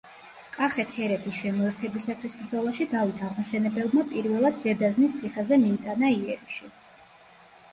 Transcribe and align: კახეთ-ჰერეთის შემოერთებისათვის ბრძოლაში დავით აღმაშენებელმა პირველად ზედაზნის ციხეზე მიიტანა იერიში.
კახეთ-ჰერეთის 0.53 1.35
შემოერთებისათვის 1.41 2.35
ბრძოლაში 2.39 2.87
დავით 2.95 3.21
აღმაშენებელმა 3.27 4.07
პირველად 4.15 4.59
ზედაზნის 4.65 5.19
ციხეზე 5.21 5.61
მიიტანა 5.67 6.11
იერიში. 6.17 6.73